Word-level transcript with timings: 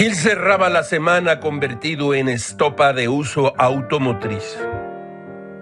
Él 0.00 0.16
cerraba 0.16 0.70
la 0.70 0.82
semana 0.82 1.38
convertido 1.38 2.14
en 2.14 2.28
estopa 2.28 2.92
de 2.92 3.08
uso 3.08 3.54
automotriz. 3.56 4.58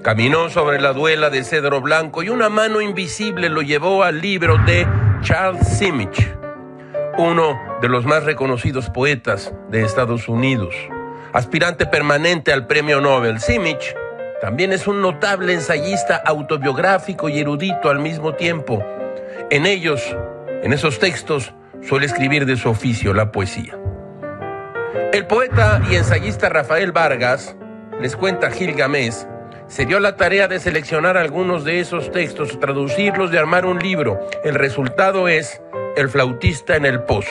Caminó 0.03 0.49
sobre 0.49 0.81
la 0.81 0.95
duela 0.95 1.29
de 1.29 1.45
cedro 1.45 1.83
blanco 1.83 2.23
y 2.23 2.31
una 2.31 2.49
mano 2.49 2.81
invisible 2.81 3.51
lo 3.51 3.61
llevó 3.61 4.03
al 4.03 4.23
libro 4.23 4.57
de 4.65 4.87
Charles 5.21 5.69
Simic, 5.69 6.35
uno 7.19 7.61
de 7.83 7.91
los 7.91 8.07
más 8.07 8.25
reconocidos 8.25 8.89
poetas 8.89 9.53
de 9.69 9.83
Estados 9.83 10.27
Unidos, 10.31 10.75
aspirante 11.35 11.85
permanente 11.85 12.55
al 12.55 12.67
premio 12.67 13.03
Nobel. 13.03 13.39
Simic 13.39 13.95
también 14.41 14.73
es 14.73 14.87
un 14.87 15.03
notable 15.03 15.53
ensayista 15.53 16.17
autobiográfico 16.17 17.29
y 17.29 17.39
erudito 17.39 17.91
al 17.91 17.99
mismo 17.99 18.35
tiempo. 18.35 18.83
En 19.51 19.67
ellos, 19.67 20.17
en 20.63 20.73
esos 20.73 20.99
textos, 20.99 21.53
suele 21.83 22.07
escribir 22.07 22.47
de 22.47 22.57
su 22.57 22.71
oficio 22.71 23.13
la 23.13 23.31
poesía. 23.31 23.77
El 24.95 25.27
poeta 25.27 25.81
y 25.91 25.97
ensayista 25.97 26.51
Rafael 26.51 26.93
Vargas, 26.93 27.57
les 28.01 28.15
cuenta 28.15 28.51
Gil 28.51 28.75
Gamés, 28.75 29.27
se 29.67 29.87
dio 29.87 30.01
la 30.01 30.17
tarea 30.17 30.49
de 30.49 30.61
seleccionar 30.61 31.17
algunos 31.17 31.65
de 31.65 31.81
esos 31.81 32.11
textos, 32.13 32.61
traducirlos 32.61 33.33
y 33.33 33.39
armar 33.39 33.65
un 33.65 33.79
libro. 33.79 34.21
El 34.45 34.55
resultado 34.55 35.29
es 35.29 35.63
El 35.97 36.11
flautista 36.11 36.77
en 36.77 36.85
el 36.85 37.05
pozo. 37.05 37.31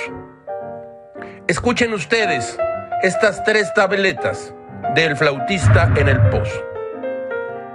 Escuchen 1.47 1.93
ustedes 1.93 2.57
estas 3.03 3.43
tres 3.43 3.71
tabletas 3.75 4.55
del 4.95 5.15
flautista 5.15 5.91
en 5.95 6.07
el 6.07 6.19
pozo. 6.29 6.65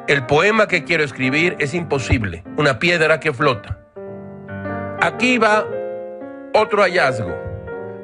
El 0.09 0.27
poema 0.27 0.67
que 0.67 0.83
quiero 0.83 1.05
escribir 1.05 1.55
es 1.61 1.75
imposible, 1.75 2.43
una 2.57 2.81
piedra 2.81 3.21
que 3.21 3.33
flota. 3.33 3.79
Aquí 5.01 5.39
va 5.39 5.65
otro 6.55 6.83
hallazgo. 6.83 7.56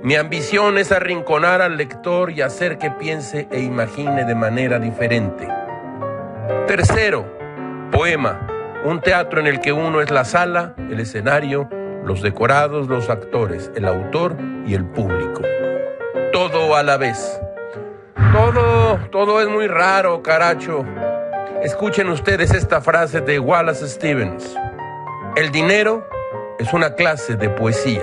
Mi 0.03 0.17
ambición 0.17 0.79
es 0.79 0.91
arrinconar 0.91 1.63
al 1.63 1.77
lector 1.77 2.33
y 2.33 2.41
hacer 2.41 2.77
que 2.77 2.91
piense 2.91 3.47
e 3.53 3.61
imagine 3.61 4.25
de 4.25 4.35
manera 4.35 4.81
diferente. 4.81 5.47
Tercero, 6.67 7.25
poema, 7.93 8.45
un 8.85 9.01
teatro 9.01 9.39
en 9.39 9.47
el 9.47 9.61
que 9.61 9.73
uno 9.73 10.01
es 10.01 10.11
la 10.11 10.25
sala, 10.25 10.75
el 10.91 10.99
escenario, 10.99 11.69
los 12.05 12.21
decorados, 12.21 12.89
los 12.89 13.11
actores, 13.11 13.71
el 13.77 13.85
autor 13.85 14.37
y 14.67 14.75
el 14.75 14.85
público. 14.87 15.43
Todo 16.33 16.75
a 16.75 16.83
la 16.83 16.97
vez. 16.97 17.41
Todo, 18.33 18.99
todo 19.13 19.41
es 19.41 19.49
muy 19.49 19.69
raro, 19.69 20.21
caracho. 20.21 20.85
Escuchen 21.63 22.09
ustedes 22.09 22.53
esta 22.53 22.81
frase 22.81 23.21
de 23.21 23.39
Wallace 23.39 23.87
Stevens. 23.87 24.57
El 25.37 25.53
dinero 25.53 26.05
es 26.59 26.73
una 26.73 26.97
clase 26.97 27.37
de 27.37 27.49
poesía. 27.51 28.03